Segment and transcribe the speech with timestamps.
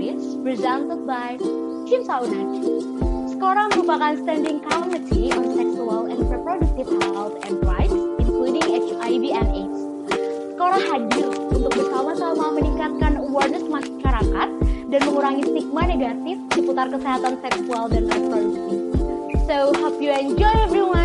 [0.00, 1.36] English presented by
[1.84, 2.48] Team Saunat.
[3.36, 9.80] Skora merupakan standing committee on sexual and reproductive health and rights, including HIV and AIDS.
[10.56, 14.48] Skora hadir untuk bersama-sama meningkatkan awareness masyarakat
[14.88, 18.76] dan mengurangi stigma negatif seputar kesehatan seksual dan reproduksi.
[19.44, 20.99] So, hope you enjoy everyone!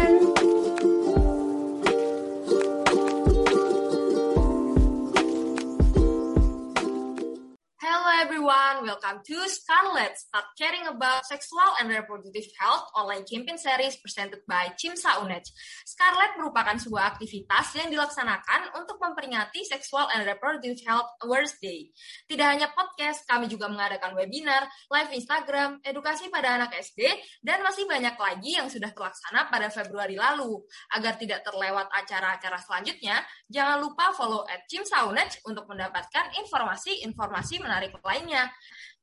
[8.56, 14.40] Everyone, welcome to Scarlet, Start Caring About Sexual and Reproductive Health online campaign series presented
[14.48, 15.44] by Cimsa UNED.
[15.84, 21.92] Scarlet merupakan sebuah aktivitas yang dilaksanakan untuk memperingati Sexual and Reproductive Health Awareness Day.
[22.32, 27.12] Tidak hanya podcast, kami juga mengadakan webinar, live Instagram, edukasi pada anak SD,
[27.44, 30.64] dan masih banyak lagi yang sudah terlaksana pada Februari lalu.
[30.96, 33.20] Agar tidak terlewat acara-acara selanjutnya,
[33.52, 38.45] jangan lupa follow at Cimsa UNED untuk mendapatkan informasi-informasi menarik lainnya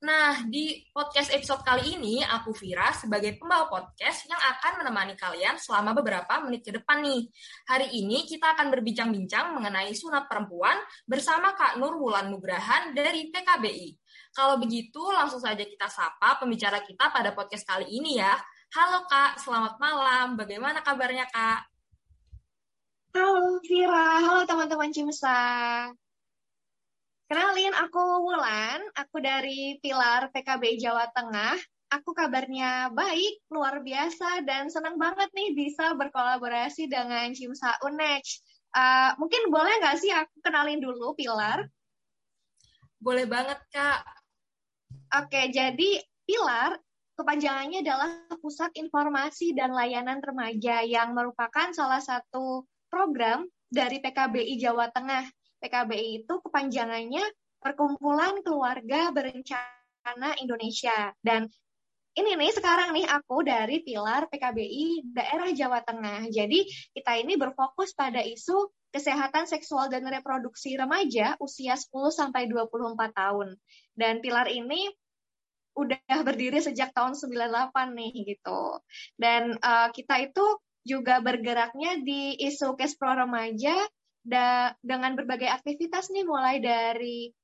[0.02, 5.54] Nah, di podcast episode kali ini, aku Vira sebagai pembawa podcast yang akan menemani kalian
[5.62, 7.30] selama beberapa menit ke depan nih.
[7.70, 10.74] Hari ini kita akan berbincang-bincang mengenai sunat perempuan
[11.06, 13.94] bersama Kak Nur Wulan Nugrahan dari PKBI.
[14.34, 18.34] Kalau begitu, langsung saja kita sapa pembicara kita pada podcast kali ini ya.
[18.74, 20.34] Halo Kak, selamat malam.
[20.34, 21.62] Bagaimana kabarnya Kak?
[23.14, 25.38] Halo Vira, halo teman-teman Cimsa.
[27.32, 31.56] Kenalin, aku Wulan, aku dari Pilar PKB Jawa Tengah.
[31.88, 38.20] Aku kabarnya baik, luar biasa, dan senang banget nih bisa berkolaborasi dengan Cimsa Unej.
[38.76, 41.64] Uh, mungkin boleh nggak sih aku kenalin dulu Pilar?
[43.00, 44.04] Boleh banget, Kak.
[45.24, 46.76] Oke, jadi Pilar
[47.16, 54.92] kepanjangannya adalah Pusat Informasi dan Layanan Remaja yang merupakan salah satu program dari PKBI Jawa
[54.92, 55.24] Tengah
[55.62, 57.22] PKBI itu kepanjangannya
[57.62, 61.14] Perkumpulan Keluarga Berencana Indonesia.
[61.22, 61.46] Dan
[62.18, 66.28] ini nih sekarang nih aku dari pilar PKBI daerah Jawa Tengah.
[66.28, 72.98] Jadi kita ini berfokus pada isu kesehatan seksual dan reproduksi remaja usia 10 sampai 24
[73.16, 73.56] tahun.
[73.96, 74.90] Dan pilar ini
[75.72, 78.60] udah berdiri sejak tahun 98 nih gitu.
[79.16, 80.44] Dan uh, kita itu
[80.82, 83.72] juga bergeraknya di isu kespro remaja
[84.22, 87.34] da dengan berbagai aktivitas nih mulai dari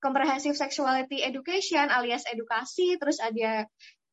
[0.00, 3.64] comprehensive sexuality education alias edukasi, terus ada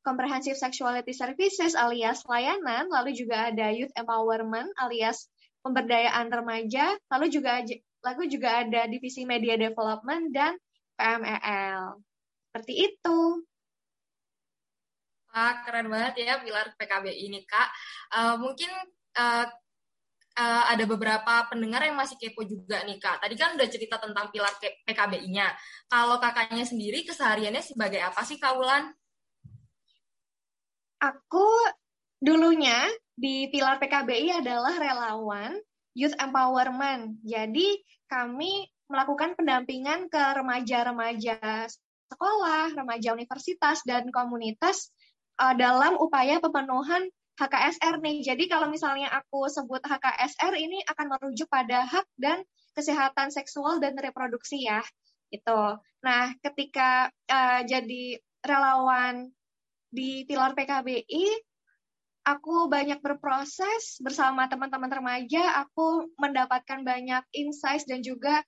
[0.07, 5.27] comprehensive sexuality services alias layanan, lalu juga ada youth empowerment alias
[5.61, 7.61] pemberdayaan remaja, lalu juga
[8.01, 10.57] lalu juga ada divisi media development dan
[10.97, 12.01] PMEL.
[12.49, 13.19] Seperti itu.
[15.31, 17.69] Ah, keren banget ya pilar PKB ini, Kak.
[18.11, 18.67] Uh, mungkin
[19.15, 19.47] uh,
[20.37, 23.23] uh, ada beberapa pendengar yang masih kepo juga nih kak.
[23.23, 25.47] Tadi kan udah cerita tentang pilar PKBI-nya.
[25.91, 28.91] Kalau kakaknya sendiri kesehariannya sebagai apa sih Kak Wulan?
[31.01, 31.47] Aku
[32.21, 32.85] dulunya
[33.17, 35.57] di pilar PKBI adalah relawan
[35.97, 37.17] youth empowerment.
[37.25, 41.65] Jadi kami melakukan pendampingan ke remaja-remaja
[42.11, 44.91] sekolah, remaja universitas, dan komunitas
[45.39, 47.07] uh, dalam upaya pemenuhan
[47.39, 48.17] HKSR nih.
[48.25, 52.43] Jadi kalau misalnya aku sebut HKSR ini akan merujuk pada hak dan
[52.75, 54.83] kesehatan seksual dan reproduksi ya.
[55.31, 55.79] Itu.
[56.03, 59.31] Nah, ketika uh, jadi relawan
[59.91, 61.25] di pilar PKBI,
[62.27, 68.43] aku banyak berproses bersama teman-teman remaja, aku mendapatkan banyak insights dan juga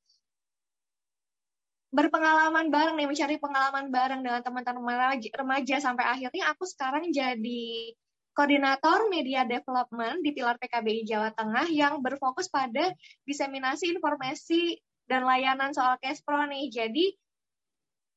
[1.94, 7.94] berpengalaman bareng nih, mencari pengalaman bareng dengan teman-teman remaja sampai akhirnya aku sekarang jadi
[8.34, 12.90] koordinator media development di Pilar PKBI Jawa Tengah yang berfokus pada
[13.30, 16.70] diseminasi informasi dan layanan soal Pro nih.
[16.74, 17.14] Jadi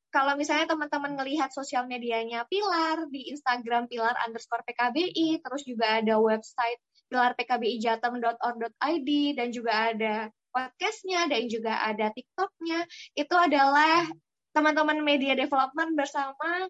[0.09, 6.17] kalau misalnya teman-teman melihat sosial medianya Pilar di Instagram Pilar underscore PKBI, terus juga ada
[6.17, 12.87] website pilarpkbijateng.org.id dan juga ada podcastnya dan juga ada TikToknya.
[13.13, 14.09] Itu adalah
[14.57, 16.65] teman-teman media development bersama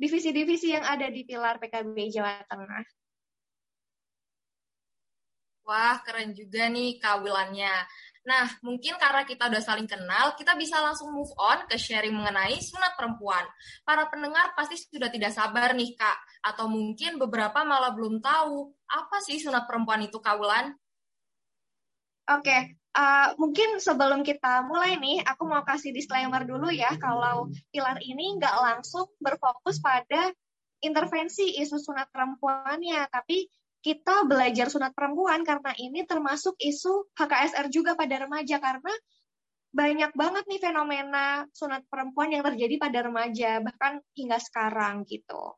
[0.00, 2.84] divisi-divisi yang ada di pilar PKB Jawa Tengah.
[5.68, 7.76] Wah, keren juga nih kawilannya.
[8.24, 12.56] Nah, mungkin karena kita udah saling kenal, kita bisa langsung move on ke sharing mengenai
[12.58, 13.44] sunat perempuan.
[13.84, 16.18] Para pendengar pasti sudah tidak sabar nih, Kak.
[16.48, 20.74] Atau mungkin beberapa malah belum tahu, apa sih sunat perempuan itu, Kawilan?
[22.30, 28.02] Oke, Uh, mungkin sebelum kita mulai nih, aku mau kasih disclaimer dulu ya, kalau pilar
[28.02, 30.34] ini nggak langsung berfokus pada
[30.82, 33.46] intervensi isu sunat perempuannya, tapi
[33.80, 38.92] kita belajar sunat perempuan karena ini termasuk isu HKSR juga pada remaja karena
[39.70, 45.54] banyak banget nih fenomena sunat perempuan yang terjadi pada remaja, bahkan hingga sekarang gitu.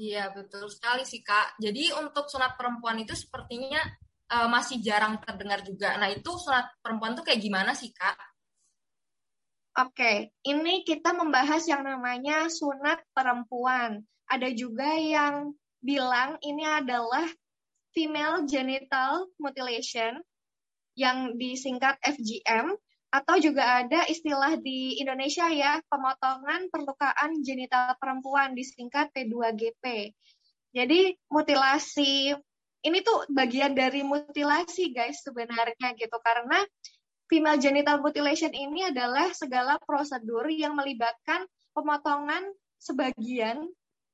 [0.00, 1.60] Iya, betul sekali sih, Kak.
[1.60, 3.84] Jadi untuk sunat perempuan itu sepertinya
[4.32, 5.92] uh, masih jarang terdengar juga.
[6.00, 8.16] Nah, itu sunat perempuan tuh kayak gimana sih, Kak?
[9.76, 14.00] Oke, ini kita membahas yang namanya sunat perempuan.
[14.24, 15.52] Ada juga yang
[15.84, 17.28] bilang ini adalah
[17.92, 20.16] female genital mutilation
[20.96, 22.72] yang disingkat FGM
[23.10, 30.14] atau juga ada istilah di Indonesia ya, pemotongan perlukaan genital perempuan disingkat P2GP.
[30.70, 32.30] Jadi mutilasi
[32.86, 36.62] ini tuh bagian dari mutilasi guys sebenarnya gitu karena
[37.26, 43.68] female genital mutilation ini adalah segala prosedur yang melibatkan pemotongan sebagian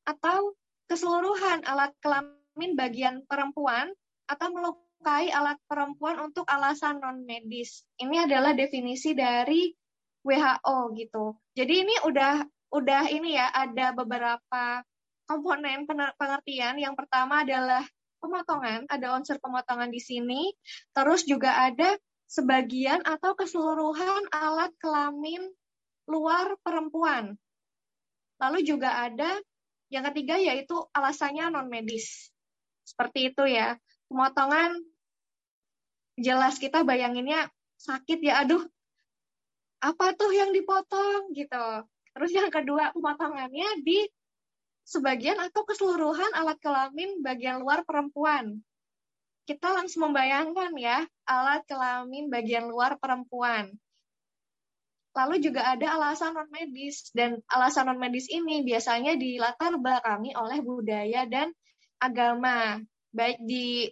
[0.09, 0.57] atau
[0.91, 3.91] keseluruhan alat kelamin bagian perempuan
[4.27, 4.51] atau
[4.97, 7.85] melukai alat perempuan untuk alasan non medis.
[8.01, 9.69] Ini adalah definisi dari
[10.25, 11.37] WHO gitu.
[11.53, 12.43] Jadi ini udah
[12.75, 14.83] udah ini ya ada beberapa
[15.29, 16.81] komponen pengertian.
[16.81, 17.85] Yang pertama adalah
[18.19, 20.51] pemotongan, ada unsur pemotongan di sini.
[20.91, 21.95] Terus juga ada
[22.27, 25.47] sebagian atau keseluruhan alat kelamin
[26.11, 27.39] luar perempuan.
[28.43, 29.39] Lalu juga ada
[29.87, 32.35] yang ketiga yaitu alasannya non medis.
[32.83, 34.81] Seperti itu ya pemotongan
[36.17, 38.65] jelas kita bayanginnya sakit ya aduh
[39.87, 41.31] apa tuh yang dipotong?
[41.37, 41.67] Gitu.
[42.17, 44.09] Terus yang kedua pemotongannya di
[44.87, 48.63] sebagian atau keseluruhan alat kelamin bagian luar perempuan.
[49.47, 53.71] Kita langsung membayangkan ya alat kelamin bagian luar perempuan.
[55.17, 60.61] Lalu juga ada alasan non medis dan alasan non medis ini biasanya dilatar belakangi oleh
[60.61, 61.53] budaya dan
[61.97, 62.81] agama
[63.17, 63.89] baik di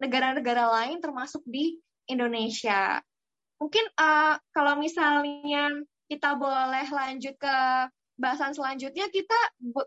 [0.00, 3.00] negara-negara lain termasuk di Indonesia.
[3.56, 5.72] Mungkin uh, kalau misalnya
[6.06, 7.56] kita boleh lanjut ke
[8.16, 9.36] bahasan selanjutnya, kita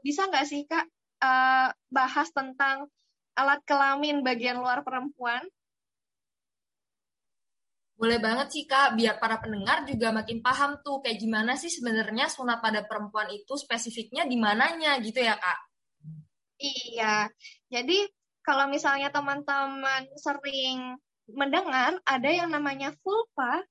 [0.01, 0.85] bisa nggak sih Kak
[1.21, 2.89] uh, bahas tentang
[3.37, 5.45] alat kelamin bagian luar perempuan?
[7.99, 12.31] Boleh banget sih Kak, biar para pendengar juga makin paham tuh kayak gimana sih sebenarnya
[12.31, 15.59] sunat pada perempuan itu spesifiknya di mananya gitu ya Kak?
[16.59, 17.27] Iya,
[17.71, 18.07] jadi
[18.49, 20.97] kalau misalnya teman-teman sering
[21.29, 23.61] mendengar ada yang namanya vulva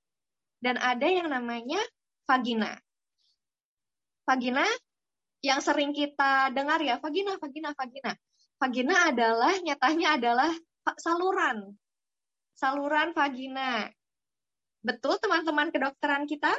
[0.63, 1.83] dan ada yang namanya
[2.31, 2.79] vagina.
[4.23, 4.63] Vagina
[5.43, 8.15] yang sering kita dengar ya, vagina, vagina, vagina.
[8.63, 10.55] Vagina adalah nyatanya adalah
[11.03, 11.75] saluran.
[12.55, 13.91] Saluran vagina.
[14.79, 16.55] Betul teman-teman kedokteran kita?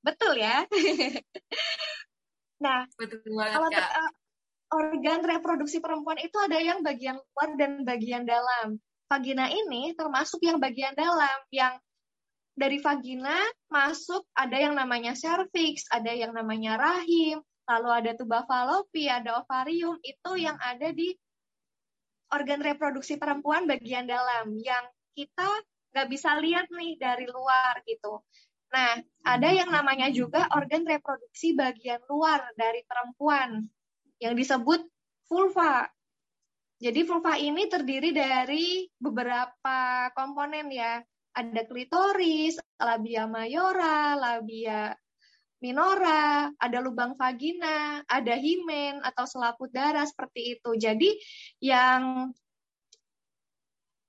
[0.00, 0.64] Betul ya?
[2.64, 3.92] nah, Betul banget, kalau Kak
[4.68, 8.76] organ reproduksi perempuan itu ada yang bagian luar dan bagian dalam.
[9.08, 11.80] Vagina ini termasuk yang bagian dalam, yang
[12.52, 13.38] dari vagina
[13.72, 19.96] masuk ada yang namanya cervix, ada yang namanya rahim, lalu ada tuba falopi, ada ovarium,
[20.04, 21.16] itu yang ada di
[22.28, 24.84] organ reproduksi perempuan bagian dalam, yang
[25.16, 25.48] kita
[25.96, 28.20] nggak bisa lihat nih dari luar gitu.
[28.68, 33.64] Nah, ada yang namanya juga organ reproduksi bagian luar dari perempuan
[34.18, 34.82] yang disebut
[35.26, 35.86] vulva.
[36.78, 41.02] Jadi vulva ini terdiri dari beberapa komponen ya.
[41.34, 44.90] Ada klitoris, labia mayora, labia
[45.58, 50.70] minora, ada lubang vagina, ada himen atau selaput darah seperti itu.
[50.78, 51.10] Jadi
[51.62, 52.30] yang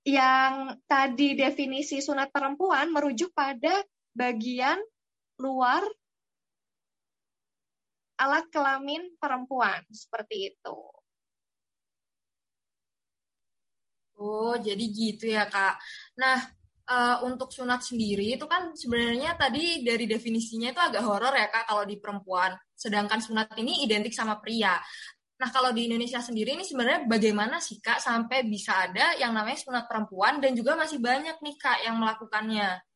[0.06, 3.84] yang tadi definisi sunat perempuan merujuk pada
[4.16, 4.80] bagian
[5.36, 5.84] luar
[8.20, 10.78] alat kelamin perempuan seperti itu.
[14.20, 15.80] Oh, jadi gitu ya, Kak.
[16.20, 16.36] Nah,
[16.92, 21.64] uh, untuk sunat sendiri itu kan sebenarnya tadi dari definisinya itu agak horor ya, Kak,
[21.72, 22.52] kalau di perempuan.
[22.76, 24.76] Sedangkan sunat ini identik sama pria.
[25.40, 29.56] Nah, kalau di Indonesia sendiri ini sebenarnya bagaimana sih, Kak, sampai bisa ada yang namanya
[29.56, 32.89] sunat perempuan dan juga masih banyak nih, Kak, yang melakukannya?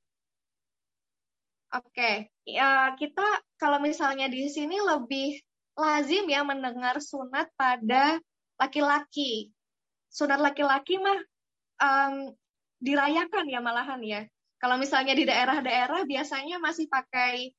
[1.74, 3.26] Oke, ya kita
[3.58, 5.42] kalau misalnya di sini lebih
[5.74, 8.22] lazim ya mendengar sunat pada
[8.62, 9.50] laki-laki.
[10.06, 11.18] Sunat laki-laki mah
[11.82, 12.30] um,
[12.78, 14.22] dirayakan ya malahan ya.
[14.62, 17.50] Kalau misalnya di daerah-daerah biasanya masih pakai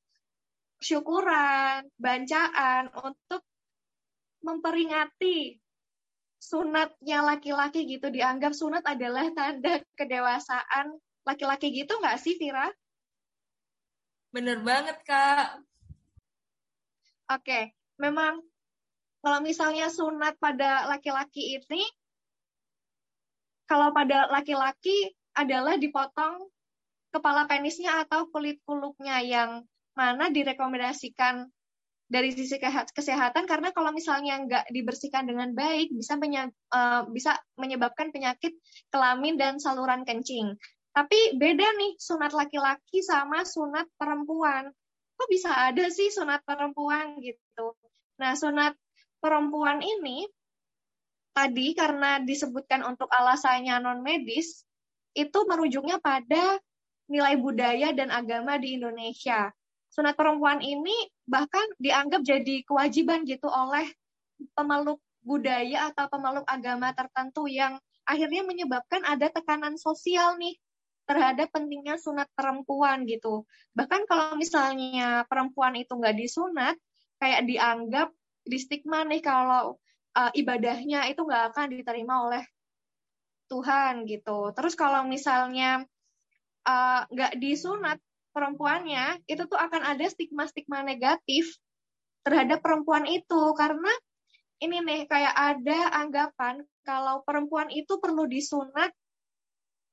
[0.80, 3.44] syukuran, bancaan untuk
[4.48, 5.60] memperingati
[6.40, 10.96] sunatnya laki-laki gitu dianggap sunat adalah tanda kedewasaan
[11.28, 12.72] laki-laki gitu nggak sih Vira?
[14.36, 15.63] Bener banget, Kak.
[17.32, 18.44] Oke, memang
[19.24, 21.88] kalau misalnya sunat pada laki-laki ini,
[23.63, 26.51] kalau pada laki-laki adalah dipotong
[27.15, 29.63] kepala penisnya atau kulit kulupnya yang
[29.96, 31.48] mana direkomendasikan
[32.12, 32.60] dari sisi
[32.92, 36.20] kesehatan karena kalau misalnya nggak dibersihkan dengan baik bisa
[37.10, 38.51] bisa menyebabkan penyakit
[38.92, 40.60] kelamin dan saluran kencing.
[40.96, 44.72] Tapi beda nih sunat laki-laki sama sunat perempuan.
[45.20, 47.75] Kok bisa ada sih sunat perempuan gitu?
[48.16, 48.80] Nah, sunat
[49.20, 50.24] perempuan ini
[51.36, 54.64] tadi karena disebutkan untuk alasannya non medis
[55.12, 56.60] itu merujuknya pada
[57.12, 59.52] nilai budaya dan agama di Indonesia
[59.96, 63.88] sunat perempuan ini bahkan dianggap jadi kewajiban gitu oleh
[64.52, 70.60] pemeluk budaya atau pemeluk agama tertentu yang akhirnya menyebabkan ada tekanan sosial nih
[71.06, 73.46] terhadap pentingnya sunat perempuan gitu.
[73.78, 76.76] Bahkan kalau misalnya perempuan itu nggak disunat,
[77.22, 78.10] kayak dianggap
[78.46, 79.78] di stigma nih kalau
[80.18, 82.44] uh, ibadahnya itu nggak akan diterima oleh
[83.50, 84.52] Tuhan gitu.
[84.58, 85.86] Terus kalau misalnya
[86.66, 88.02] uh, nggak disunat,
[88.36, 91.56] perempuannya itu tuh akan ada stigma-stigma negatif
[92.28, 93.94] terhadap perempuan itu karena
[94.60, 98.92] ini nih kayak ada anggapan kalau perempuan itu perlu disunat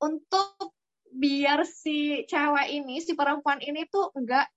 [0.03, 0.75] untuk
[1.13, 4.49] biar si cewek ini si perempuan ini tuh enggak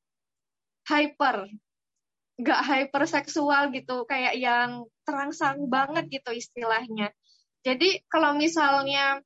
[0.88, 1.48] hyper.
[2.36, 7.12] Enggak hyperseksual gitu kayak yang terangsang banget gitu istilahnya.
[7.64, 9.20] Jadi kalau misalnya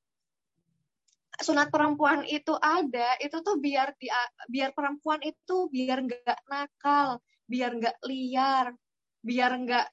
[1.40, 4.12] sunat perempuan itu ada itu tuh biar di,
[4.52, 7.16] biar perempuan itu biar nggak nakal
[7.48, 8.76] biar nggak liar
[9.24, 9.86] biar nggak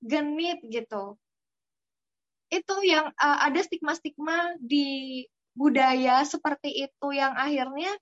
[0.00, 1.16] genit gitu.
[2.50, 5.22] Itu yang uh, ada stigma-stigma di
[5.60, 7.92] budaya seperti itu yang akhirnya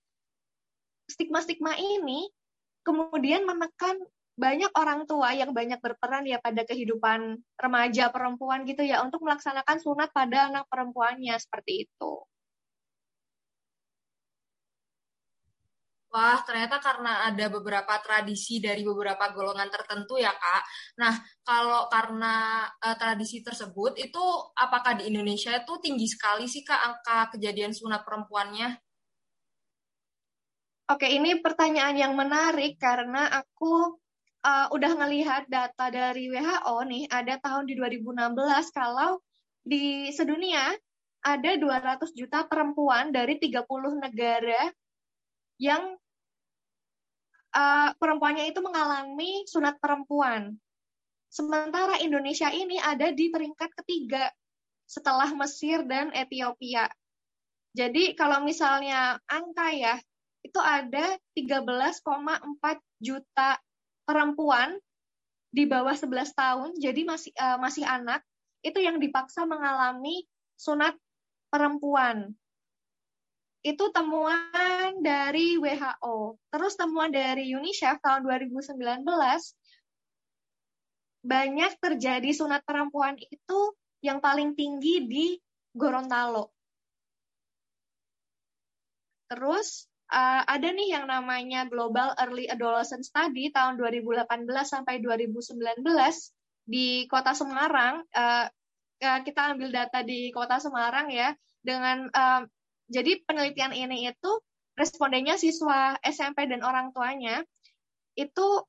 [1.10, 2.30] stigma-stigma ini
[2.86, 3.98] kemudian menekan
[4.38, 9.82] banyak orang tua yang banyak berperan ya pada kehidupan remaja perempuan gitu ya untuk melaksanakan
[9.82, 12.22] sunat pada anak perempuannya seperti itu.
[16.18, 20.62] Wah, ternyata karena ada beberapa tradisi dari beberapa golongan tertentu ya, Kak.
[20.98, 21.14] Nah,
[21.46, 24.24] kalau karena uh, tradisi tersebut, itu
[24.58, 28.66] apakah di Indonesia itu tinggi sekali sih, Kak, angka kejadian sunat perempuannya?
[30.90, 33.94] Oke, ini pertanyaan yang menarik karena aku
[34.42, 39.22] uh, udah ngelihat data dari WHO nih, ada tahun di 2016 kalau
[39.62, 40.74] di sedunia
[41.22, 44.66] ada 200 juta perempuan dari 30 negara
[45.62, 45.94] yang
[47.54, 50.56] uh, perempuannya itu mengalami sunat perempuan.
[51.28, 54.32] Sementara Indonesia ini ada di peringkat ketiga
[54.88, 56.88] setelah Mesir dan Ethiopia.
[57.76, 59.94] Jadi kalau misalnya angka ya,
[60.40, 62.00] itu ada 13,4
[63.04, 63.60] juta
[64.08, 64.80] perempuan
[65.52, 68.24] di bawah 11 tahun, jadi masih uh, masih anak,
[68.64, 70.24] itu yang dipaksa mengalami
[70.56, 70.96] sunat
[71.52, 72.32] perempuan
[73.68, 76.40] itu temuan dari WHO.
[76.48, 79.04] Terus temuan dari UNICEF tahun 2019
[81.28, 83.60] banyak terjadi sunat perempuan itu
[84.00, 85.26] yang paling tinggi di
[85.76, 86.48] Gorontalo.
[89.28, 94.24] Terus uh, ada nih yang namanya Global Early Adolescent Study tahun 2018
[94.64, 95.84] sampai 2019
[96.64, 98.00] di Kota Semarang.
[98.16, 98.48] Uh,
[98.98, 102.42] kita ambil data di Kota Semarang ya dengan uh,
[102.88, 104.32] jadi penelitian ini itu
[104.74, 107.44] respondennya siswa SMP dan orang tuanya
[108.16, 108.64] itu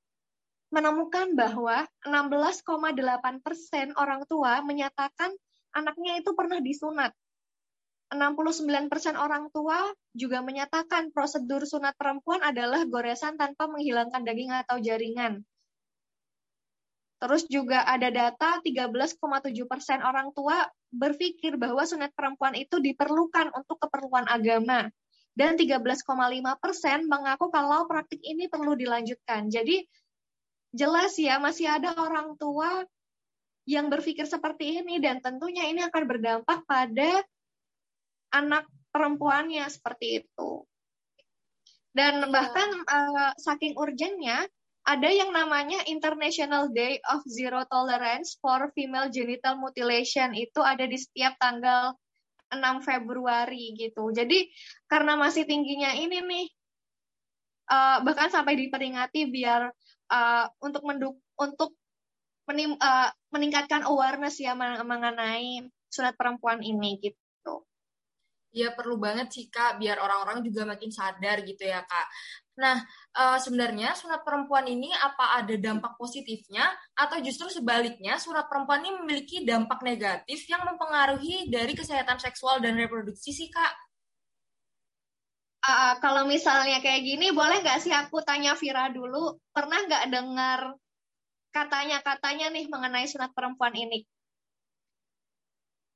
[0.70, 5.34] menemukan bahwa 16,8 persen orang tua menyatakan
[5.74, 7.14] anaknya itu pernah disunat.
[8.10, 9.86] 69 persen orang tua
[10.18, 15.46] juga menyatakan prosedur sunat perempuan adalah goresan tanpa menghilangkan daging atau jaringan.
[17.20, 19.20] Terus juga ada data 13,7
[19.68, 24.88] persen orang tua berpikir bahwa sunat perempuan itu diperlukan untuk keperluan agama.
[25.36, 26.04] Dan 13,5
[26.60, 29.52] persen mengaku kalau praktik ini perlu dilanjutkan.
[29.52, 29.84] Jadi
[30.72, 32.88] jelas ya masih ada orang tua
[33.70, 37.22] yang berpikir seperti ini dan tentunya ini akan berdampak pada
[38.34, 40.66] anak perempuannya seperti itu.
[41.94, 44.46] Dan bahkan uh, saking urgennya
[44.89, 50.98] ada yang namanya International Day of Zero Tolerance for Female Genital Mutilation itu ada di
[50.98, 51.93] setiap tanggal
[52.50, 54.10] 6 Februari gitu.
[54.10, 54.50] Jadi
[54.89, 56.46] karena masih tingginya ini nih
[57.69, 59.69] uh, bahkan sampai diperingati biar
[60.10, 61.77] uh, untuk menduk untuk
[62.50, 67.69] menim, uh, meningkatkan awareness ya mengenai sunat perempuan ini gitu.
[68.50, 72.08] Ya perlu banget sih Kak, biar orang-orang juga makin sadar gitu ya Kak.
[72.60, 72.84] Nah,
[73.16, 79.00] uh, sebenarnya sunat perempuan ini apa ada dampak positifnya atau justru sebaliknya sunat perempuan ini
[79.00, 83.74] memiliki dampak negatif yang mempengaruhi dari kesehatan seksual dan reproduksi sih kak?
[85.63, 90.60] Uh, kalau misalnya kayak gini, boleh nggak sih aku tanya Vira dulu, pernah nggak dengar
[91.56, 94.04] katanya-katanya nih mengenai sunat perempuan ini?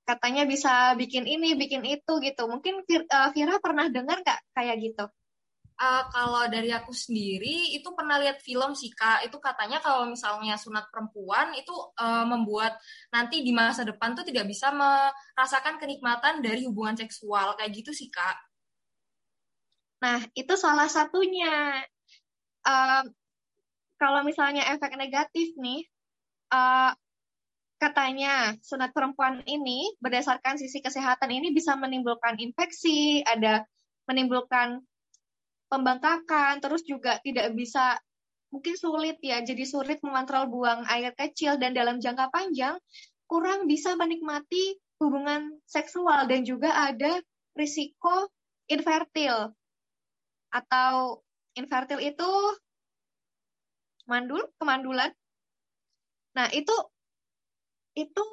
[0.07, 2.43] Katanya bisa bikin ini, bikin itu gitu.
[2.47, 5.07] Mungkin uh, Vira pernah dengar nggak kayak gitu?
[5.83, 9.27] Uh, kalau dari aku sendiri itu pernah lihat film sih kak.
[9.27, 12.79] Itu katanya kalau misalnya sunat perempuan itu uh, membuat
[13.11, 17.59] nanti di masa depan tuh tidak bisa merasakan kenikmatan dari hubungan seksual.
[17.59, 18.37] Kayak gitu sih kak.
[20.07, 21.83] Nah, itu salah satunya.
[22.63, 23.03] Uh,
[23.99, 25.83] kalau misalnya efek negatif nih,
[26.55, 26.95] uh,
[27.75, 33.67] katanya sunat perempuan ini berdasarkan sisi kesehatan ini bisa menimbulkan infeksi, ada
[34.07, 34.79] menimbulkan
[35.73, 37.97] pembengkakan, terus juga tidak bisa
[38.53, 42.77] mungkin sulit ya, jadi sulit mengontrol buang air kecil dan dalam jangka panjang
[43.25, 47.17] kurang bisa menikmati hubungan seksual dan juga ada
[47.57, 48.29] risiko
[48.69, 49.49] infertil
[50.53, 51.25] atau
[51.57, 52.29] infertil itu
[54.05, 55.09] mandul, kemandulan.
[56.37, 56.73] Nah, itu
[57.97, 58.23] itu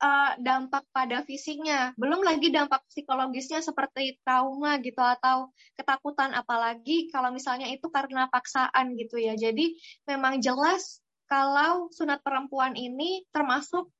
[0.00, 7.30] uh, dampak pada fisiknya, belum lagi dampak psikologisnya seperti trauma gitu atau ketakutan apalagi kalau
[7.30, 9.36] misalnya itu karena paksaan gitu ya.
[9.36, 9.76] Jadi
[10.08, 13.92] memang jelas kalau sunat perempuan ini termasuk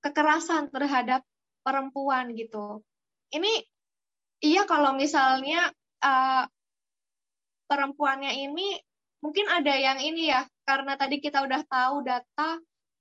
[0.00, 1.20] kekerasan terhadap
[1.60, 2.80] perempuan gitu.
[3.30, 3.60] Ini
[4.40, 5.68] iya kalau misalnya
[6.00, 6.48] uh,
[7.68, 8.80] perempuannya ini
[9.20, 12.56] mungkin ada yang ini ya karena tadi kita udah tahu data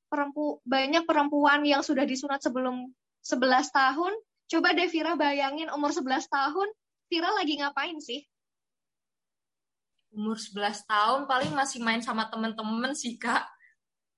[0.09, 2.89] perempu banyak perempuan yang sudah disunat sebelum
[3.23, 4.13] 11 tahun.
[4.49, 6.67] Coba deh Vira bayangin umur 11 tahun,
[7.07, 8.25] Vira lagi ngapain sih?
[10.09, 13.45] Umur 11 tahun paling masih main sama temen-temen sih, Kak.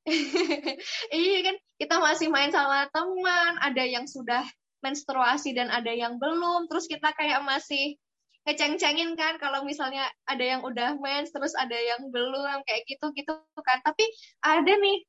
[1.14, 4.42] iya kan, kita masih main sama teman, ada yang sudah
[4.82, 8.00] menstruasi dan ada yang belum, terus kita kayak masih
[8.42, 13.38] ngeceng-cengin kan kalau misalnya ada yang udah mens terus ada yang belum kayak gitu gitu
[13.62, 14.02] kan tapi
[14.42, 15.06] ada nih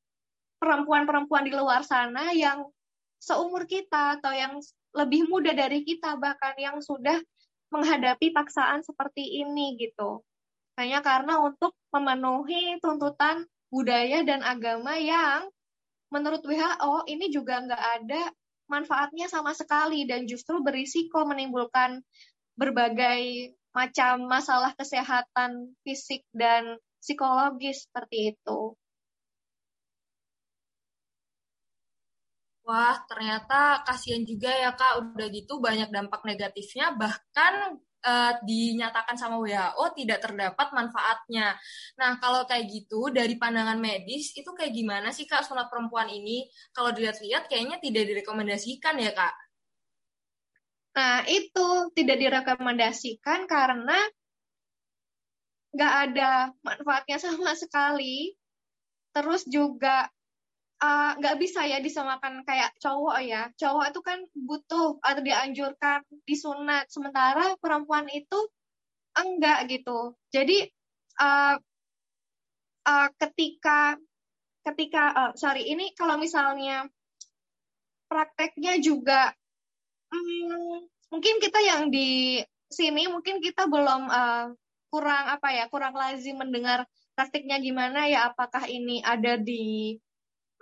[0.62, 2.62] perempuan-perempuan di luar sana yang
[3.18, 4.62] seumur kita atau yang
[4.94, 7.18] lebih muda dari kita bahkan yang sudah
[7.74, 10.22] menghadapi paksaan seperti ini gitu
[10.78, 13.42] hanya karena untuk memenuhi tuntutan
[13.74, 15.50] budaya dan agama yang
[16.12, 18.22] menurut WHO ini juga nggak ada
[18.68, 22.04] manfaatnya sama sekali dan justru berisiko menimbulkan
[22.56, 28.76] berbagai macam masalah kesehatan fisik dan psikologis seperti itu.
[32.62, 37.74] Wah, ternyata kasihan juga ya Kak, udah gitu banyak dampak negatifnya, bahkan
[38.06, 41.58] uh, dinyatakan sama WHO tidak terdapat manfaatnya.
[41.98, 46.46] Nah, kalau kayak gitu, dari pandangan medis, itu kayak gimana sih Kak sunat perempuan ini?
[46.70, 49.34] Kalau dilihat-lihat kayaknya tidak direkomendasikan ya Kak?
[50.92, 53.98] Nah, itu tidak direkomendasikan karena
[55.72, 58.36] nggak ada manfaatnya sama sekali.
[59.12, 60.08] Terus juga
[60.82, 63.48] uh, nggak bisa ya disamakan kayak cowok ya.
[63.54, 68.50] Cowok itu kan butuh atau dianjurkan disunat, sementara perempuan itu
[69.14, 70.18] enggak gitu.
[70.34, 70.66] Jadi
[71.22, 71.56] uh,
[72.86, 73.96] uh, ketika
[74.62, 76.86] ketika uh, sorry ini kalau misalnya
[78.06, 79.32] prakteknya juga
[80.12, 82.38] hmm, mungkin kita yang di
[82.70, 84.46] sini mungkin kita belum uh,
[84.92, 86.84] kurang apa ya kurang lazim mendengar
[87.16, 89.96] praktiknya gimana ya apakah ini ada di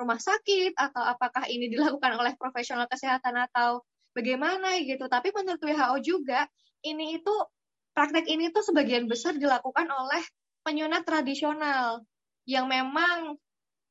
[0.01, 3.85] rumah sakit atau apakah ini dilakukan oleh profesional kesehatan atau
[4.17, 6.49] bagaimana gitu tapi menurut WHO juga
[6.81, 7.35] ini itu
[7.93, 10.25] praktek ini tuh sebagian besar dilakukan oleh
[10.65, 12.01] penyunat tradisional
[12.49, 13.37] yang memang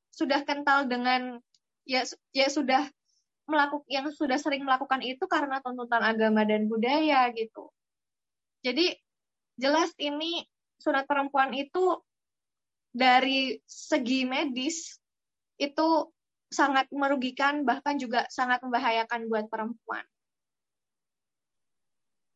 [0.09, 1.37] sudah kental dengan
[1.85, 2.89] ya ya sudah
[3.49, 7.73] melakukan yang sudah sering melakukan itu karena tuntutan agama dan budaya gitu.
[8.61, 8.93] Jadi
[9.57, 10.45] jelas ini
[10.77, 11.97] sunat perempuan itu
[12.93, 14.98] dari segi medis
[15.59, 16.09] itu
[16.49, 20.01] sangat merugikan bahkan juga sangat membahayakan buat perempuan.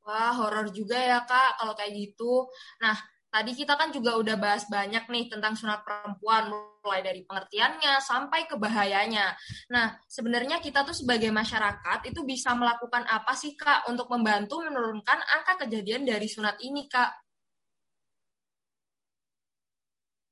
[0.03, 2.45] Wah, horor juga ya Kak kalau kayak gitu.
[2.83, 2.93] Nah,
[3.31, 6.51] tadi kita kan juga udah bahas banyak nih tentang sunat perempuan,
[6.83, 9.31] mulai dari pengertiannya sampai ke bahayanya.
[9.71, 15.23] Nah, sebenarnya kita tuh sebagai masyarakat itu bisa melakukan apa sih Kak untuk membantu menurunkan
[15.23, 17.23] angka kejadian dari sunat ini Kak?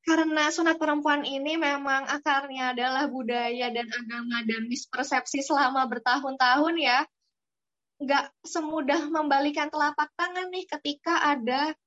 [0.02, 7.06] Karena sunat perempuan ini memang akarnya adalah budaya dan agama dan mispersepsi selama bertahun-tahun ya.
[8.02, 11.78] Nggak semudah membalikan telapak tangan nih ketika ada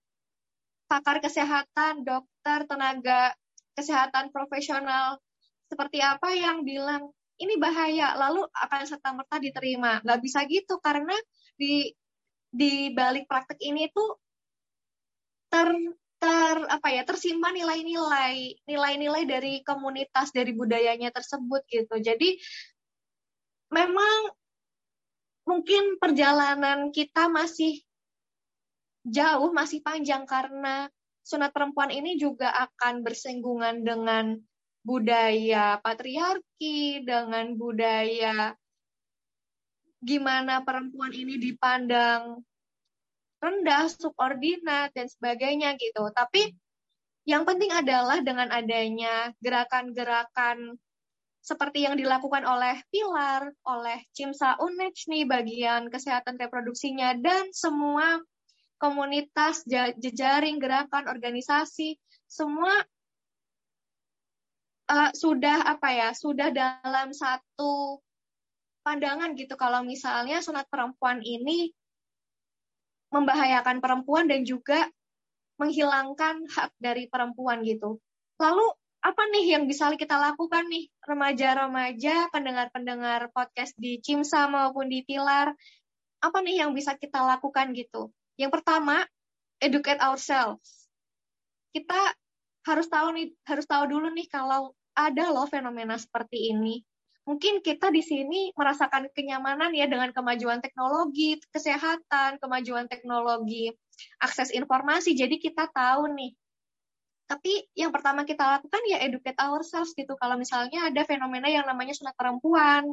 [0.87, 3.35] pakar kesehatan, dokter, tenaga
[3.75, 5.19] kesehatan profesional
[5.67, 7.11] seperti apa yang bilang
[7.43, 11.15] ini bahaya lalu akan serta merta diterima nggak bisa gitu karena
[11.59, 11.91] di
[12.55, 14.15] di balik praktek ini tuh
[15.51, 15.75] ter
[16.25, 22.01] ter apa ya tersimpan nilai-nilai nilai-nilai dari komunitas dari budayanya tersebut gitu.
[22.01, 22.41] Jadi
[23.69, 24.33] memang
[25.45, 27.85] mungkin perjalanan kita masih
[29.05, 30.89] jauh masih panjang karena
[31.21, 34.41] sunat perempuan ini juga akan bersinggungan dengan
[34.81, 38.57] budaya patriarki dengan budaya
[40.01, 42.41] gimana perempuan ini dipandang
[43.45, 46.09] rendah, subordinat, dan sebagainya gitu.
[46.17, 46.57] Tapi
[47.29, 50.81] yang penting adalah dengan adanya gerakan-gerakan
[51.45, 58.17] seperti yang dilakukan oleh Pilar, oleh Cimsa Unec nih bagian kesehatan reproduksinya dan semua
[58.81, 59.61] komunitas,
[60.01, 62.73] jejaring, gerakan, organisasi, semua
[64.89, 68.01] uh, sudah apa ya, sudah dalam satu
[68.85, 71.73] pandangan gitu kalau misalnya sunat perempuan ini
[73.15, 74.91] membahayakan perempuan dan juga
[75.63, 78.03] menghilangkan hak dari perempuan gitu.
[78.43, 78.67] Lalu
[79.05, 85.55] apa nih yang bisa kita lakukan nih remaja-remaja, pendengar-pendengar podcast di Cimsa maupun di Pilar?
[86.19, 88.11] Apa nih yang bisa kita lakukan gitu?
[88.35, 89.07] Yang pertama,
[89.63, 90.91] educate ourselves.
[91.71, 92.17] Kita
[92.67, 96.83] harus tahu nih, harus tahu dulu nih kalau ada loh fenomena seperti ini
[97.25, 103.73] mungkin kita di sini merasakan kenyamanan ya dengan kemajuan teknologi, kesehatan, kemajuan teknologi,
[104.21, 105.17] akses informasi.
[105.17, 106.33] Jadi kita tahu nih.
[107.25, 110.13] Tapi yang pertama kita lakukan ya educate ourselves gitu.
[110.21, 112.93] Kalau misalnya ada fenomena yang namanya sunat perempuan,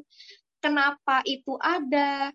[0.63, 2.31] kenapa itu ada,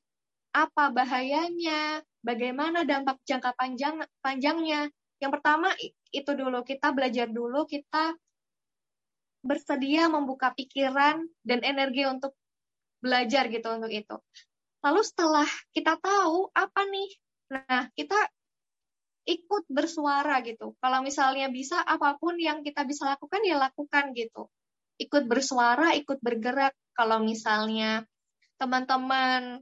[0.53, 4.93] apa bahayanya, bagaimana dampak jangka panjang panjangnya.
[5.17, 5.73] Yang pertama
[6.13, 8.13] itu dulu kita belajar dulu, kita
[9.47, 12.35] bersedia membuka pikiran dan energi untuk
[12.99, 14.17] belajar gitu untuk itu.
[14.83, 17.11] Lalu setelah kita tahu apa nih,
[17.51, 18.19] nah kita
[19.27, 20.75] ikut bersuara gitu.
[20.79, 24.51] Kalau misalnya bisa apa pun yang kita bisa lakukan ya lakukan gitu.
[24.99, 26.75] Ikut bersuara, ikut bergerak.
[26.95, 28.07] Kalau misalnya
[28.57, 29.61] teman-teman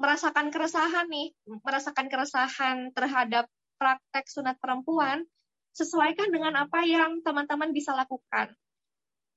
[0.00, 3.44] merasakan keresahan nih, merasakan keresahan terhadap
[3.76, 5.26] praktek sunat perempuan,
[5.76, 8.54] sesuaikan dengan apa yang teman-teman bisa lakukan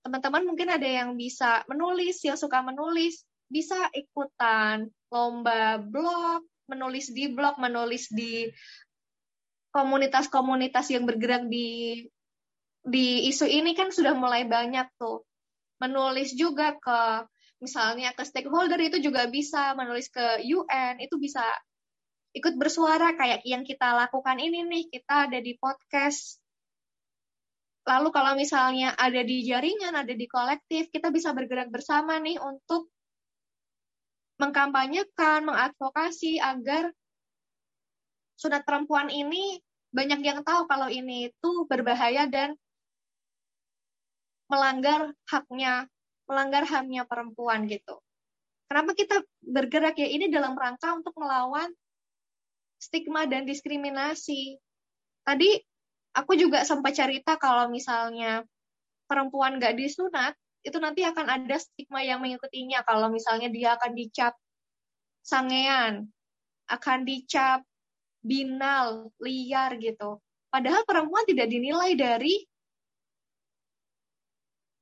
[0.04, 7.32] teman-teman mungkin ada yang bisa menulis, yang suka menulis, bisa ikutan lomba blog, menulis di
[7.32, 8.52] blog, menulis di
[9.74, 12.04] komunitas-komunitas yang bergerak di
[12.84, 15.24] di isu ini kan sudah mulai banyak tuh.
[15.80, 17.26] Menulis juga ke
[17.63, 21.48] misalnya ke stakeholder itu juga bisa, menulis ke UN itu bisa
[22.36, 24.84] ikut bersuara kayak yang kita lakukan ini nih.
[24.92, 26.42] Kita ada di podcast
[27.84, 32.88] Lalu kalau misalnya ada di jaringan, ada di kolektif, kita bisa bergerak bersama nih untuk
[34.39, 36.96] mengkampanyekan, mengadvokasi agar
[38.39, 39.60] sunat perempuan ini
[39.93, 42.56] banyak yang tahu kalau ini itu berbahaya dan
[44.48, 45.86] melanggar haknya,
[46.26, 48.00] melanggar hamnya perempuan gitu.
[48.72, 50.08] Kenapa kita bergerak ya?
[50.08, 51.69] Ini dalam rangka untuk melawan
[52.82, 54.58] stigma dan diskriminasi.
[55.24, 55.73] Tadi
[56.13, 58.45] aku juga sempat cerita kalau misalnya
[59.10, 62.86] perempuan gak disunat, itu nanti akan ada stigma yang mengikutinya.
[62.88, 64.34] Kalau misalnya dia akan dicap
[65.19, 66.08] sangean,
[66.71, 67.65] akan dicap
[68.23, 70.23] binal, liar gitu.
[70.47, 72.45] Padahal perempuan tidak dinilai dari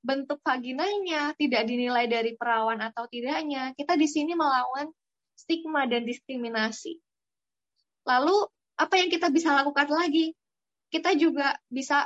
[0.01, 3.73] bentuk vaginanya, tidak dinilai dari perawan atau tidaknya.
[3.73, 4.89] Kita di sini melawan
[5.33, 6.97] stigma dan diskriminasi.
[8.05, 8.37] Lalu,
[8.77, 10.33] apa yang kita bisa lakukan lagi?
[10.91, 12.05] Kita juga bisa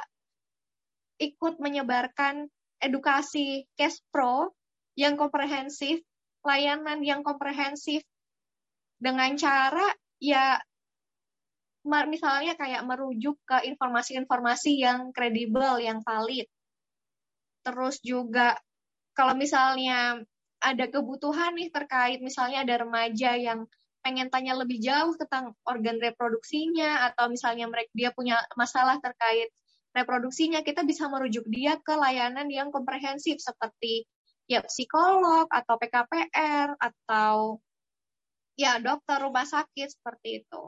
[1.18, 2.46] ikut menyebarkan
[2.78, 4.54] edukasi cash pro
[4.94, 6.00] yang komprehensif,
[6.46, 8.06] layanan yang komprehensif
[9.02, 9.90] dengan cara
[10.22, 10.62] ya
[11.86, 16.50] misalnya kayak merujuk ke informasi-informasi yang kredibel, yang valid.
[17.62, 18.58] Terus juga
[19.14, 20.22] kalau misalnya
[20.62, 23.70] ada kebutuhan nih terkait misalnya ada remaja yang
[24.06, 29.50] pengen tanya lebih jauh tentang organ reproduksinya atau misalnya mereka dia punya masalah terkait
[29.98, 34.06] reproduksinya, kita bisa merujuk dia ke layanan yang komprehensif seperti
[34.46, 37.58] ya psikolog atau PKPR atau
[38.54, 40.62] ya dokter rumah sakit seperti itu.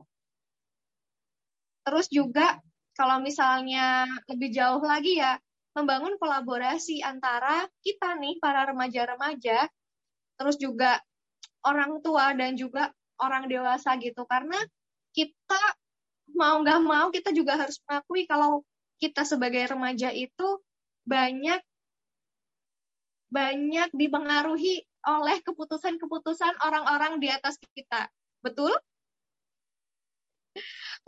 [1.86, 2.58] Terus juga
[2.98, 5.38] kalau misalnya lebih jauh lagi ya
[5.78, 9.70] membangun kolaborasi antara kita nih para remaja-remaja
[10.42, 10.98] terus juga
[11.62, 12.90] orang tua dan juga
[13.22, 14.58] orang dewasa gitu karena
[15.12, 15.62] kita
[16.36, 18.62] mau nggak mau kita juga harus mengakui kalau
[18.98, 20.62] kita sebagai remaja itu
[21.08, 21.62] banyak
[23.28, 28.12] banyak dipengaruhi oleh keputusan-keputusan orang-orang di atas kita.
[28.44, 28.76] Betul?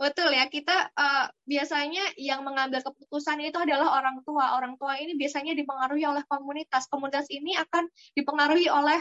[0.00, 4.56] Betul ya, kita uh, biasanya yang mengambil keputusan itu adalah orang tua.
[4.56, 6.88] Orang tua ini biasanya dipengaruhi oleh komunitas.
[6.88, 7.84] Komunitas ini akan
[8.16, 9.00] dipengaruhi oleh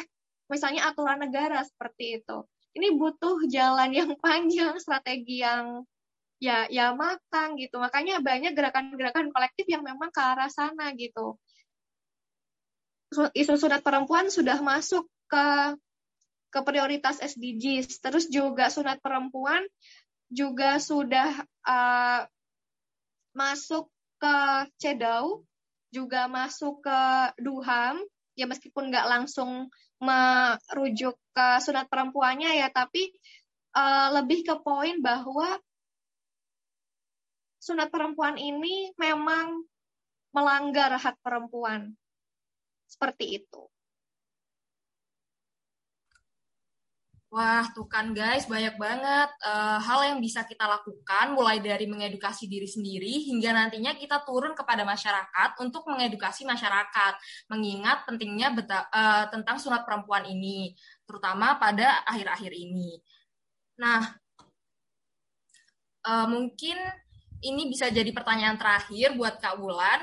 [0.51, 2.43] misalnya aturan negara seperti itu.
[2.79, 5.83] Ini butuh jalan yang panjang, strategi yang
[6.39, 7.75] ya ya matang gitu.
[7.75, 11.35] Makanya banyak gerakan-gerakan kolektif yang memang ke arah sana gitu.
[13.11, 15.75] Isu sunat perempuan sudah masuk ke
[16.49, 17.99] ke prioritas SDGs.
[17.99, 19.61] Terus juga sunat perempuan
[20.31, 22.21] juga sudah uh,
[23.35, 24.35] masuk ke
[24.77, 25.41] CEDAW,
[25.89, 26.99] juga masuk ke
[27.41, 27.97] DUHAM,
[28.39, 29.67] ya meskipun nggak langsung
[29.99, 33.11] merujuk ke sunat perempuannya ya, tapi
[33.75, 35.59] uh, lebih ke poin bahwa
[37.59, 39.67] sunat perempuan ini memang
[40.31, 41.91] melanggar hak perempuan.
[42.87, 43.67] Seperti itu.
[47.29, 52.49] Wah, tuh kan guys, banyak banget uh, hal yang bisa kita lakukan, mulai dari mengedukasi
[52.49, 57.13] diri sendiri hingga nantinya kita turun kepada masyarakat untuk mengedukasi masyarakat,
[57.53, 60.73] mengingat pentingnya beta, uh, tentang sunat perempuan ini,
[61.05, 62.97] terutama pada akhir-akhir ini.
[63.77, 64.09] Nah,
[66.09, 66.81] uh, mungkin
[67.45, 70.01] ini bisa jadi pertanyaan terakhir buat Kak Wulan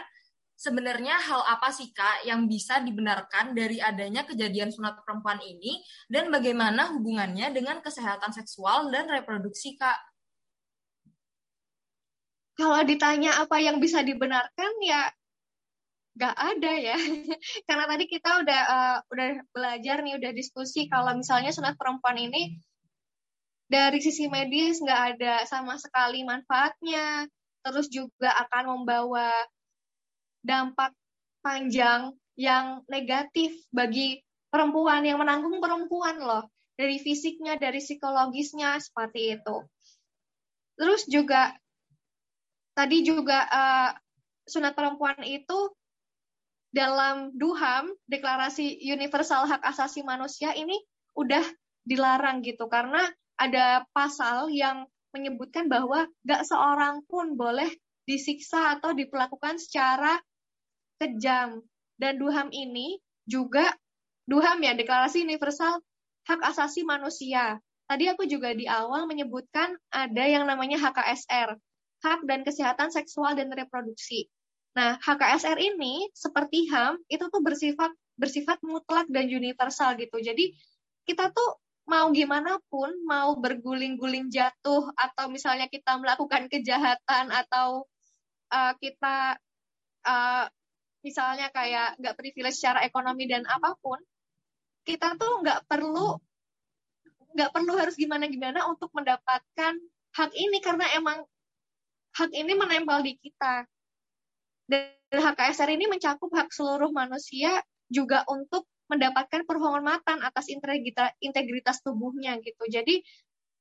[0.57, 5.85] sebenarnya hal apa sih Kak yang bisa dibenarkan dari adanya kejadian sunat perempuan ini?
[6.09, 10.01] Dan bagaimana hubungannya dengan kesehatan seksual dan reproduksi Kak?
[12.57, 15.12] Kalau ditanya apa yang bisa dibenarkan ya
[16.16, 16.97] nggak ada ya.
[17.69, 22.57] Karena tadi kita udah uh, udah belajar nih udah diskusi kalau misalnya sunat perempuan ini
[23.69, 27.29] dari sisi medis nggak ada sama sekali manfaatnya.
[27.61, 29.29] Terus juga akan membawa
[30.46, 30.94] dampak
[31.42, 36.46] panjang yang negatif bagi perempuan yang menanggung perempuan loh
[36.78, 39.56] dari fisiknya dari psikologisnya seperti itu.
[40.76, 41.56] Terus juga
[42.76, 43.90] tadi juga uh,
[44.46, 45.72] sunat perempuan itu
[46.70, 50.76] dalam duham deklarasi universal hak asasi manusia ini
[51.16, 51.42] udah
[51.88, 52.68] dilarang gitu.
[52.68, 53.00] Karena
[53.40, 54.85] ada pasal yang
[55.16, 57.72] menyebutkan bahwa gak seorang pun boleh
[58.04, 60.20] disiksa atau diperlakukan secara
[61.00, 61.62] kejam.
[61.96, 63.72] Dan Duham ini juga
[64.28, 65.80] Duham ya, Deklarasi Universal
[66.26, 67.56] Hak Asasi Manusia.
[67.87, 71.54] Tadi aku juga di awal menyebutkan ada yang namanya HKSR,
[72.02, 74.26] Hak dan Kesehatan Seksual dan Reproduksi.
[74.76, 80.20] Nah, HKSR ini seperti HAM itu tuh bersifat bersifat mutlak dan universal gitu.
[80.20, 80.52] Jadi
[81.09, 87.87] kita tuh mau gimana pun, mau berguling-guling jatuh atau misalnya kita melakukan kejahatan atau
[88.50, 89.38] uh, kita
[90.02, 90.44] uh,
[91.07, 94.03] misalnya kayak nggak privilege secara ekonomi dan apa pun,
[94.83, 96.19] kita tuh nggak perlu
[97.37, 99.77] nggak perlu harus gimana-gimana untuk mendapatkan
[100.16, 101.23] hak ini karena emang
[102.19, 103.62] hak ini menempel di kita.
[104.66, 110.51] Dan hak KSR ini mencakup hak seluruh manusia juga untuk mendapatkan penghormatan atas
[111.23, 112.66] integritas tubuhnya gitu.
[112.66, 113.05] Jadi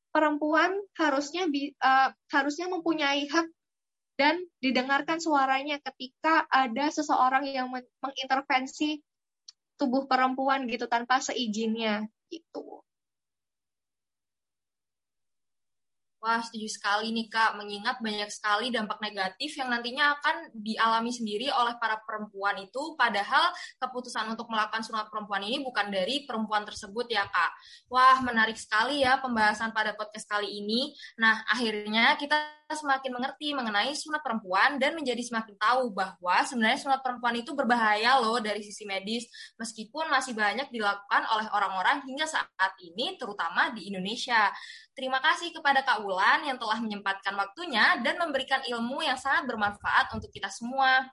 [0.09, 1.45] perempuan harusnya
[1.83, 3.47] uh, harusnya mempunyai hak
[4.15, 7.67] dan didengarkan suaranya ketika ada seseorang yang
[7.99, 9.03] mengintervensi
[9.75, 12.84] tubuh perempuan gitu tanpa seizinnya gitu.
[16.25, 21.53] Wah, setuju sekali nih Kak, mengingat banyak sekali dampak negatif yang nantinya akan dialami sendiri
[21.53, 27.05] oleh para perempuan itu, padahal keputusan untuk melakukan sunat perempuan ini bukan dari perempuan tersebut
[27.13, 27.51] ya Kak.
[27.93, 30.97] Wah, menarik sekali ya pembahasan pada podcast kali ini.
[31.21, 37.05] Nah, akhirnya kita semakin mengerti mengenai sunat perempuan dan menjadi semakin tahu bahwa sebenarnya sunat
[37.05, 39.29] perempuan itu berbahaya loh dari sisi medis,
[39.61, 44.49] meskipun masih banyak dilakukan oleh orang-orang hingga saat ini, terutama di Indonesia.
[44.95, 50.15] Terima kasih kepada Kak Wulan yang telah menyempatkan waktunya dan memberikan ilmu yang sangat bermanfaat
[50.15, 51.03] untuk kita semua.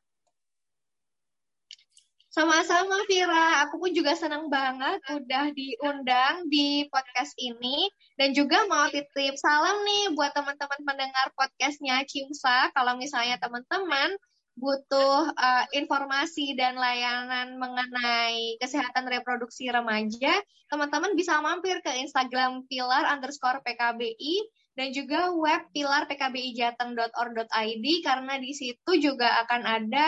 [2.33, 8.89] Sama-sama Vira, aku pun juga senang banget udah diundang di podcast ini dan juga mau
[8.89, 12.73] titip salam nih buat teman-teman pendengar podcastnya Cimsa.
[12.73, 14.17] Kalau misalnya teman-teman
[14.53, 20.37] butuh uh, informasi dan layanan mengenai kesehatan reproduksi remaja,
[20.69, 24.35] teman-teman bisa mampir ke Instagram pilar underscore PKBI
[24.77, 30.07] dan juga web pilar pkbijateng.or.id karena di situ juga akan ada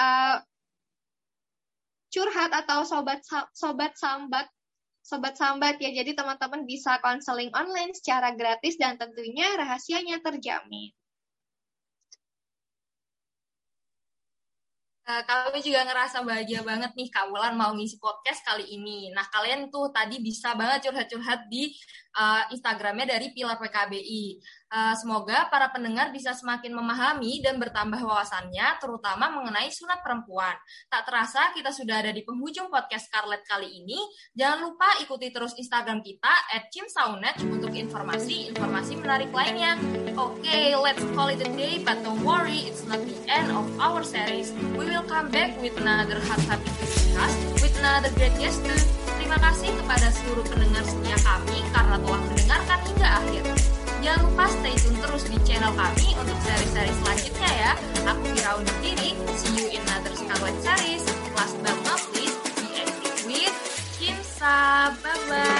[0.00, 0.36] uh,
[2.10, 3.22] curhat atau sobat
[3.54, 4.48] sobat sambat
[5.00, 5.92] sobat sambat ya.
[5.92, 10.92] Jadi teman-teman bisa konseling online secara gratis dan tentunya rahasianya terjamin.
[15.10, 19.10] Uh, kami juga ngerasa bahagia banget nih Kak Wulan mau ngisi podcast kali ini.
[19.10, 21.74] Nah, kalian tuh tadi bisa banget curhat-curhat di
[22.16, 24.40] uh, Instagramnya dari Pilar PKBI.
[24.70, 30.54] Uh, semoga para pendengar bisa semakin memahami dan bertambah wawasannya, terutama mengenai sunat perempuan.
[30.86, 33.98] Tak terasa kita sudah ada di penghujung podcast Scarlett kali ini.
[34.30, 36.30] Jangan lupa ikuti terus Instagram kita
[36.70, 39.74] @cimsaunet untuk informasi-informasi menarik lainnya.
[40.14, 43.66] Oke, okay, let's call it a day, but don't worry, it's not the end of
[43.82, 44.54] our series.
[44.78, 48.62] We will come back with another hot topic to discuss with another great guest.
[49.30, 53.44] Terima kasih kepada seluruh pendengar setia kami karena telah mendengarkan hingga akhir.
[54.02, 57.72] Jangan lupa stay tune terus di channel kami untuk seri-seri selanjutnya ya.
[58.10, 59.14] Aku Kira undur diri.
[59.38, 61.06] See you in another Scarlet series.
[61.38, 62.42] Last but not least,
[63.22, 63.54] be with
[64.02, 64.98] Kimsa.
[64.98, 65.59] Bye-bye.